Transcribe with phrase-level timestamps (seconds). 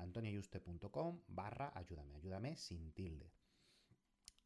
[0.00, 3.32] antonioyuste.com barra ayúdame, ayúdame sin tilde.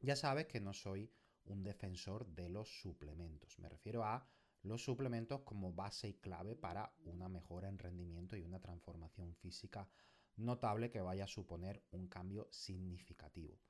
[0.01, 1.13] Ya sabes que no soy
[1.45, 4.27] un defensor de los suplementos, me refiero a
[4.63, 9.89] los suplementos como base y clave para una mejora en rendimiento y una transformación física
[10.37, 13.61] notable que vaya a suponer un cambio significativo.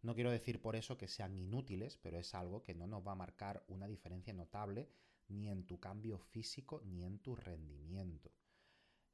[0.00, 3.12] No quiero decir por eso que sean inútiles, pero es algo que no nos va
[3.12, 4.88] a marcar una diferencia notable
[5.28, 8.32] ni en tu cambio físico ni en tu rendimiento.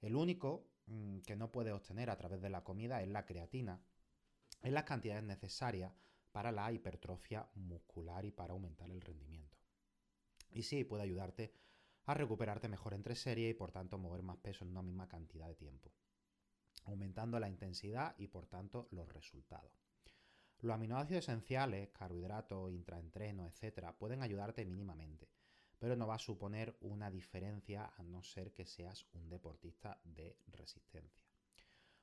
[0.05, 3.81] El único Mm, que no puedes obtener a través de la comida es la creatina,
[4.63, 5.93] en las cantidades necesarias
[6.31, 9.57] para la hipertrofia muscular y para aumentar el rendimiento.
[10.51, 11.55] Y sí, puede ayudarte
[12.07, 15.47] a recuperarte mejor entre series y por tanto mover más peso en una misma cantidad
[15.47, 15.91] de tiempo,
[16.85, 19.73] aumentando la intensidad y por tanto los resultados.
[20.61, 25.29] Los aminoácidos esenciales, carbohidratos, intraentreno, etc., pueden ayudarte mínimamente,
[25.85, 30.39] pero no va a suponer una diferencia a no ser que seas un deportista de
[30.47, 31.23] resistencia.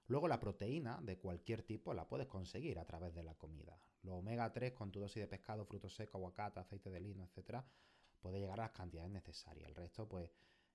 [0.05, 3.75] Luego la proteína de cualquier tipo la puedes conseguir a través de la comida.
[4.03, 7.63] Los omega 3 con tu dosis de pescado, frutos secos, aguacate, aceite de lino, etc.
[8.19, 9.67] puede llegar a las cantidades necesarias.
[9.67, 10.29] El resto pues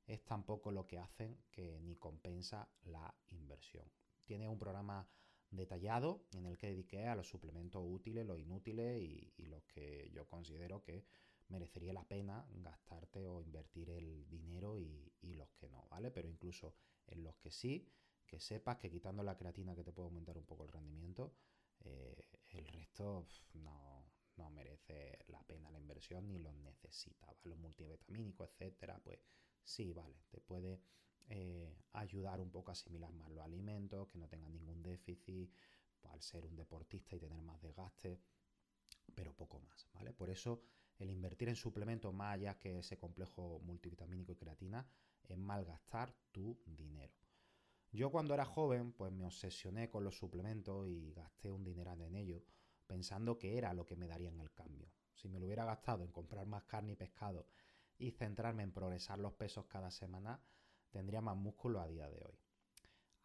[0.09, 3.89] es tampoco lo que hacen que ni compensa la inversión.
[4.25, 5.09] Tiene un programa
[5.53, 10.11] detallado en el que dediqué a los suplementos útiles, los inútiles y, y los que
[10.13, 11.05] yo considero que
[11.49, 16.11] merecería la pena gastarte o invertir el dinero y, los que no, ¿vale?
[16.11, 16.75] Pero incluso
[17.07, 17.89] en los que sí,
[18.27, 21.35] que sepas que quitando la creatina que te puede aumentar un poco el rendimiento,
[21.81, 24.07] eh, el resto no,
[24.51, 27.39] merece la pena la inversión ni lo necesita, ¿vale?
[27.45, 29.21] Los multivitamínicos, etcétera, pues
[29.65, 30.81] sí, vale, te puede
[31.29, 35.53] eh, ayudar un poco a asimilar más los alimentos, que no tengan ningún déficit,
[36.05, 38.21] al ser un deportista y tener más desgaste,
[39.15, 40.13] pero poco más, ¿vale?
[40.13, 40.63] Por eso
[40.99, 44.87] el invertir en suplementos más allá que ese complejo multivitamínico y creatina
[45.25, 47.15] es malgastar tu dinero.
[47.93, 52.17] Yo cuando era joven pues me obsesioné con los suplementos y gasté un dineral en
[52.17, 52.43] ello
[52.87, 54.91] pensando que era lo que me darían el cambio.
[55.15, 57.49] Si me lo hubiera gastado en comprar más carne y pescado
[57.99, 60.41] y centrarme en progresar los pesos cada semana,
[60.91, 62.39] tendría más músculo a día de hoy.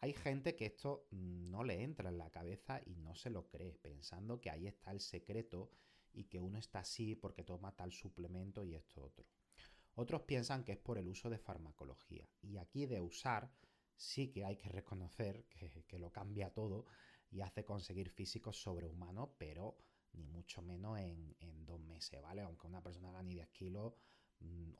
[0.00, 3.78] Hay gente que esto no le entra en la cabeza y no se lo cree,
[3.78, 5.70] pensando que ahí está el secreto
[6.14, 9.26] y que uno está así porque toma tal suplemento y esto otro.
[9.94, 12.26] Otros piensan que es por el uso de farmacología.
[12.40, 13.52] Y aquí de usar
[13.96, 16.86] sí que hay que reconocer que, lo cambia todo
[17.30, 19.76] y hace conseguir físicos sobrehumanos, pero
[20.12, 22.42] ni mucho menos en, en, dos meses, ¿vale?
[22.42, 23.94] Aunque una persona gane 10 kilos,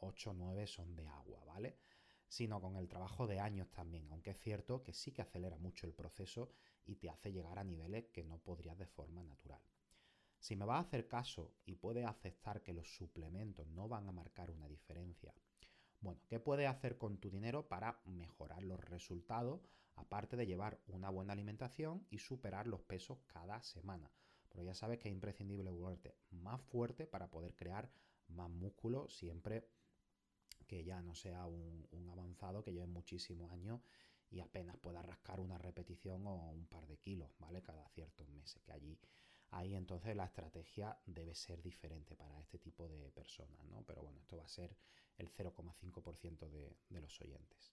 [0.00, 1.78] 8 o 9 son de agua, ¿vale?
[2.26, 5.86] Sino con el trabajo de años también, aunque es cierto que sí que acelera mucho
[5.86, 6.52] el proceso
[6.84, 9.62] y te hace llegar a niveles que no podrías de forma natural.
[10.42, 14.12] Si me va a hacer caso y puede aceptar que los suplementos no van a
[14.12, 15.32] marcar una diferencia,
[16.00, 19.60] bueno, ¿qué puedes hacer con tu dinero para mejorar los resultados,
[19.94, 24.10] aparte de llevar una buena alimentación y superar los pesos cada semana?
[24.48, 27.92] Porque ya sabes que es imprescindible volverte más fuerte para poder crear
[28.26, 29.68] más músculo siempre
[30.66, 33.80] que ya no sea un, un avanzado que lleve muchísimos años
[34.28, 37.62] y apenas pueda rascar una repetición o un par de kilos, ¿vale?
[37.62, 38.98] Cada ciertos meses, que allí
[39.52, 43.84] ahí entonces la estrategia debe ser diferente para este tipo de personas, ¿no?
[43.86, 44.76] Pero bueno, esto va a ser
[45.18, 47.72] el 0,5% de, los oyentes.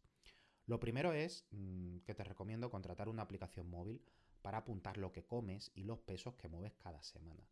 [0.65, 4.03] Lo primero es mm, que te recomiendo contratar una aplicación móvil
[4.41, 7.47] para apuntar lo que comes y los pesos que mueves cada semana.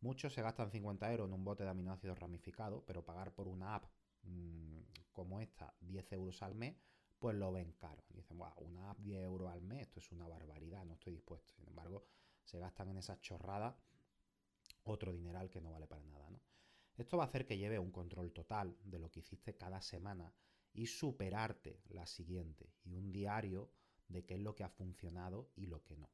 [0.00, 3.74] Muchos se gastan 50 euros en un bote de aminoácidos ramificado, pero pagar por una
[3.74, 3.84] app
[4.22, 4.80] mm,
[5.12, 6.76] como esta 10 euros al mes,
[7.18, 8.04] pues lo ven caro.
[8.08, 11.52] Dicen, wow, una app 10 euros al mes, esto es una barbaridad, no estoy dispuesto.
[11.52, 12.04] Sin embargo,
[12.46, 13.74] se gastan en esas chorradas
[14.84, 16.30] otro dineral que no vale para nada.
[16.30, 16.40] ¿no?
[16.96, 20.32] Esto va a hacer que lleve un control total de lo que hiciste cada semana
[20.72, 23.70] y superarte la siguiente y un diario
[24.08, 26.10] de qué es lo que ha funcionado y lo que no.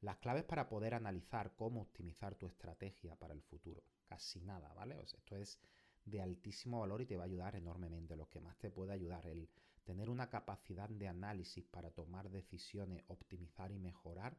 [0.00, 3.84] Las claves para poder analizar cómo optimizar tu estrategia para el futuro.
[4.06, 5.00] Casi nada, ¿vale?
[5.00, 5.60] esto es
[6.04, 8.16] de altísimo valor y te va a ayudar enormemente.
[8.16, 9.48] Lo que más te puede ayudar, el
[9.84, 14.36] tener una capacidad de análisis para tomar decisiones, optimizar y mejorar,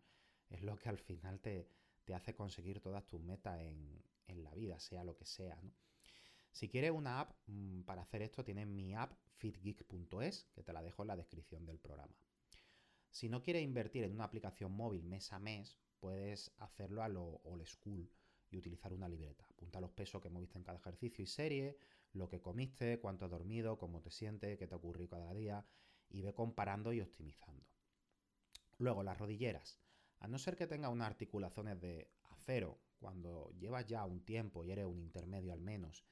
[0.50, 1.68] es lo que al final te,
[2.14, 5.60] hace conseguir todas tus metas en, en, la vida, sea lo que sea.
[5.62, 5.72] ¿no?
[6.52, 10.84] Si quieres una app mm, para hacer esto, tienes mi app fitgeek.es, que te la
[10.84, 12.16] dejo en la descripción del programa.
[13.10, 17.42] Si no quieres invertir en una aplicación móvil mes a mes, puedes hacerlo a lo
[17.44, 18.10] old school
[18.52, 19.46] y utilizar una libreta.
[19.50, 21.78] Apunta los pesos que moviste en cada ejercicio y serie,
[22.12, 25.66] lo que comiste, cuánto has dormido, cómo te sientes, qué te ocurrió cada día
[26.10, 27.66] y ve comparando y optimizando.
[28.78, 29.80] Luego, las rodilleras.
[30.24, 34.72] A no ser que tenga unas articulaciones de acero, cuando llevas ya un tiempo y
[34.72, 36.06] eres un intermedio al menos,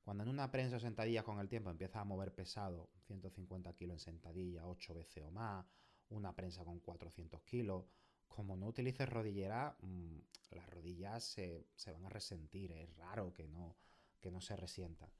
[0.00, 4.14] cuando en una prensa sentadilla con el tiempo empiezas a mover pesado, 150 kilos en
[4.14, 5.66] sentadilla, 8 veces o más,
[6.08, 7.84] una prensa con 400 kilos.
[8.26, 10.16] Como no utilices rodillera, mm,
[10.52, 12.72] las rodillas se, van a resentir.
[12.72, 13.76] Es raro que no,
[14.18, 15.10] que no se resientan.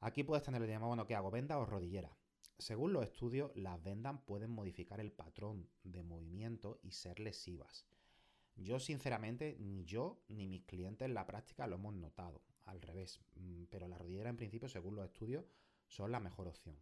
[0.00, 1.30] Aquí puedes tener el dilema, bueno, ¿qué hago?
[1.30, 2.10] ¿Venda o rodillera?
[2.58, 7.86] Según los estudios, las vendas pueden modificar el patrón de movimiento y ser lesivas.
[8.56, 12.42] Yo, sinceramente, ni yo ni mis clientes en la práctica lo hemos notado.
[12.64, 13.20] Al revés.
[13.34, 15.44] Mm, pero la rodillera, en principio, según los estudios,
[15.86, 16.78] son la mejor opción.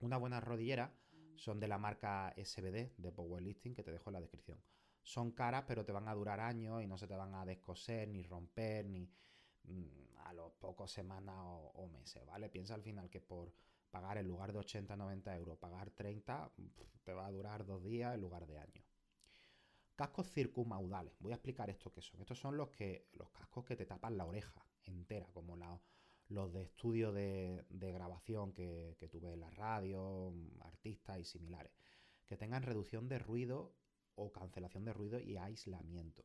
[0.00, 0.94] Una buena rodillera
[1.34, 4.60] son de la marca SBD de Powerlifting que te dejo en la descripción.
[5.02, 8.08] Son caras, pero te van a durar años y no se te van a descoser,
[8.08, 9.10] ni romper, ni
[9.64, 12.48] mm, a los pocos semanas o, meses, ¿vale?
[12.48, 13.52] Piensa al final que por
[13.90, 16.52] pagar en lugar de 80, 90 euros, pagar 30,
[17.04, 18.84] te va a durar dos días en lugar de años.
[19.96, 21.16] Cascos circumaudales.
[21.18, 22.20] Voy a explicar esto que son.
[22.20, 25.56] Estos son los que los cascos que te tapan la oreja entera, como
[26.28, 31.72] los de estudio de, grabación que, que, tuve en la radio, artistas y similares,
[32.26, 33.74] que tengan reducción de ruido
[34.14, 36.24] o cancelación de ruido y aislamiento.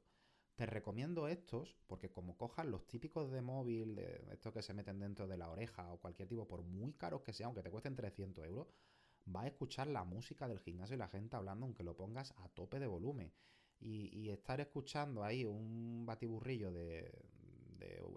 [0.56, 5.00] Te recomiendo estos porque como cojas los típicos de móvil, de estos que se meten
[5.00, 7.96] dentro de la oreja o cualquier tipo, por muy caros que sean, aunque te cuesten
[7.96, 8.68] 300 euros,
[9.34, 12.50] va a escuchar la música del gimnasio y la gente hablando aunque lo pongas a
[12.50, 13.34] tope de volumen.
[13.80, 17.12] y estar escuchando ahí un batiburrillo de,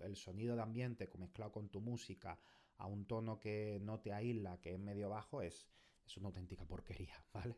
[0.02, 2.38] el sonido de ambiente mezclado con tu música
[2.78, 5.66] a un tono que no te aísla, que es medio bajo, es,
[6.06, 7.56] es una auténtica porquería, ¿vale?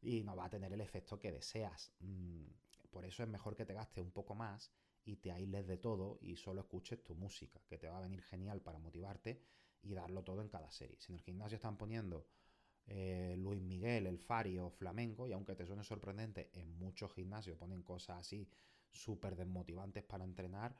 [0.00, 1.92] Y no va a tener el efecto que deseas.
[2.92, 4.70] Por eso es mejor que te gastes un poco más
[5.04, 8.22] y te aísles de todo y solo escuches tu música, que te va a venir
[8.22, 9.42] genial para motivarte
[9.82, 10.96] y darlo todo en cada serie.
[11.00, 12.28] Si en el gimnasio están poniendo
[12.86, 17.56] eh, Luis Miguel, el Fari o flamenco, y aunque te suene sorprendente, en muchos gimnasios
[17.56, 18.48] ponen cosas así
[18.90, 20.76] súper desmotivantes para entrenar,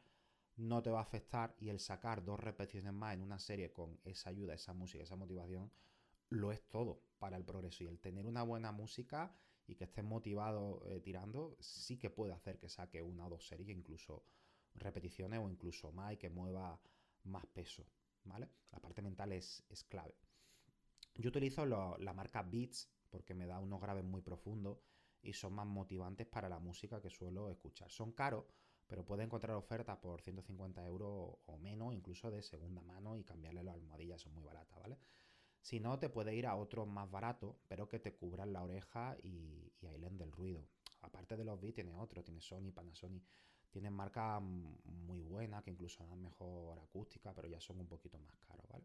[0.57, 3.99] no te va a afectar y el sacar dos repeticiones más en una serie con
[4.05, 5.73] esa ayuda, esa música, esa motivación,
[6.29, 7.85] lo es todo para el progreso.
[7.85, 9.35] Y el tener una buena música
[9.67, 13.47] y que estés motivado eh, tirando, sí que puede hacer que saque una o dos
[13.47, 14.25] series, incluso
[14.75, 16.81] repeticiones o incluso más y que mueva
[17.25, 17.87] más peso.
[18.25, 18.49] ¿Vale?
[18.71, 20.15] La parte mental es, clave.
[21.15, 24.79] Yo utilizo la marca Beats porque me da unos graves muy profundos
[25.21, 27.91] y son más motivantes para la música que suelo escuchar.
[27.91, 28.45] Son caros,
[28.87, 33.63] pero puede encontrar ofertas por 150 euros o menos, incluso de segunda mano y cambiarle
[33.63, 34.99] las almohadillas, son muy baratas, ¿vale?
[35.63, 39.17] Si no, te puede ir a otros más baratos, pero que te cubran la oreja
[39.23, 40.69] y, y aíslen del ruido.
[41.01, 43.25] Aparte de los B, tiene otro, tiene Sony, Panasonic,
[43.71, 48.37] tienen marcas muy buenas que incluso dan mejor acústica, pero ya son un poquito más
[48.37, 48.85] caros, ¿vale?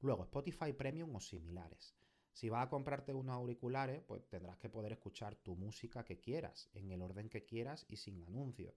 [0.00, 1.96] Luego, Spotify Premium o similares.
[2.32, 6.68] Si vas a comprarte unos auriculares, pues tendrás que poder escuchar tu música que quieras,
[6.74, 8.74] en el orden que quieras y sin anuncios.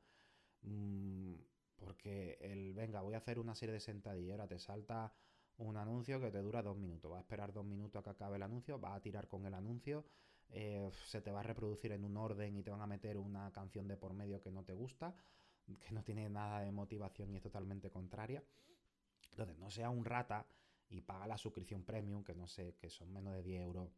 [0.61, 1.35] Mm,
[1.75, 5.13] porque el, venga, voy a hacer una serie de sentadillas, te salta
[5.57, 7.11] un anuncio que te dura dos minutos.
[7.11, 9.53] Va a esperar dos minutos a que acabe el anuncio, va a tirar con el
[9.53, 10.05] anuncio,
[10.49, 13.51] eh, se te va a reproducir en un orden y te van a meter una
[13.51, 15.15] canción de por medio que no te gusta,
[15.79, 18.43] que no tiene nada de motivación y es totalmente contraria.
[19.31, 20.47] Entonces, no sea un rata
[20.89, 23.89] y paga la suscripción premium, que no sé, que son menos de 10 euros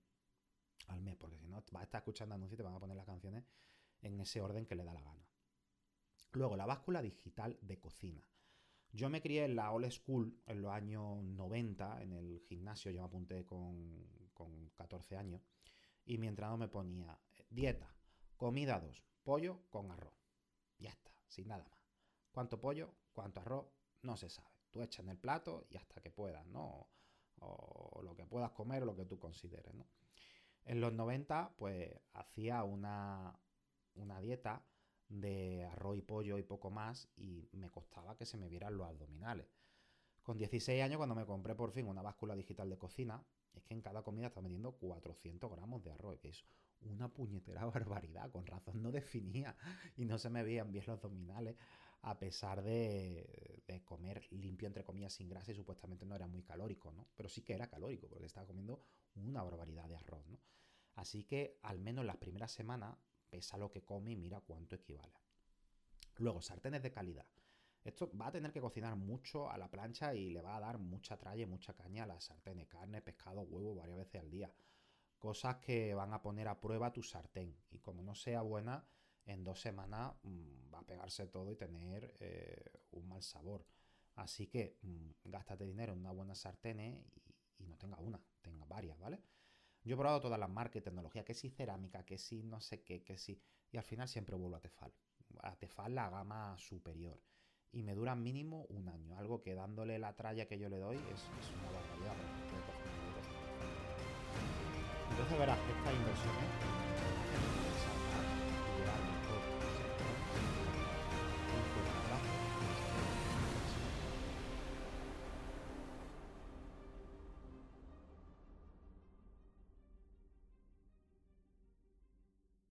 [0.87, 2.97] al mes, porque si no, vas a estar escuchando anuncios y te van a poner
[2.97, 3.43] las canciones
[4.01, 5.27] en ese orden que le da la gana.
[6.31, 8.23] Luego, la báscula digital de cocina.
[8.91, 13.01] Yo me crié en la old school en los años 90, en el gimnasio, yo
[13.01, 15.41] me apunté con, con 14 años,
[16.05, 17.19] y mi entrenador me ponía
[17.49, 17.95] dieta,
[18.35, 20.15] comida 2, pollo con arroz.
[20.79, 21.79] Ya está, sin nada más.
[22.31, 22.95] ¿Cuánto pollo?
[23.11, 23.67] ¿Cuánto arroz?
[24.01, 24.49] No se sabe.
[24.71, 26.87] Tú echas en el plato y hasta que puedas, ¿no?
[27.41, 29.87] O, lo que puedas comer lo que tú consideres, ¿no?
[30.65, 33.39] En los 90, pues hacía una,
[33.95, 34.63] una dieta
[35.09, 38.87] de arroz y pollo y poco más y me costaba que se me vieran los
[38.87, 39.47] abdominales.
[40.23, 43.73] Con 16 años, cuando me compré por fin una báscula digital de cocina, es que
[43.73, 46.45] en cada comida está metiendo 400 gramos de arroz, que es
[46.81, 49.55] una puñetera barbaridad, con razón no definía
[49.97, 51.57] y no se me veían bien los abdominales,
[52.01, 56.43] a pesar de, de, comer limpio, entre comillas, sin grasa y supuestamente no era muy
[56.43, 57.07] calórico, ¿no?
[57.15, 58.85] Pero sí que era calórico, porque estaba comiendo
[59.15, 60.39] una barbaridad de arroz, ¿no?
[60.95, 62.95] Así que al menos las primeras semanas
[63.29, 65.19] pesa lo que come y mira cuánto equivale.
[66.17, 67.25] Luego, sartenes de calidad.
[67.83, 70.77] Esto va a tener que cocinar mucho a la plancha y le va a dar
[70.79, 74.51] mucha tralla y mucha caña a las sartenes, carne, pescado, huevo varias veces al día.
[75.17, 77.55] Cosas que van a poner a prueba tu sartén.
[77.71, 78.85] Y como no sea buena,
[79.25, 83.65] en dos semanas mmm, va a pegarse todo y tener eh, un mal sabor.
[84.15, 88.65] Así que mmm, gástate dinero en una buena sartén y, y, no tenga una, tenga
[88.65, 89.21] varias, ¿vale?
[89.83, 92.83] Yo he probado todas las marcas y tecnología, que si cerámica, que si no sé
[92.83, 93.41] qué, que si...
[93.71, 94.93] Y al final siempre vuelvo a Tefal.
[95.41, 97.21] A Tefal la gama superior.
[97.71, 99.17] Y me dura mínimo un año.
[99.17, 102.15] Algo que dándole la tralla que yo le doy es, es una barbaridad.
[105.11, 106.79] Entonces verás que estas inversiones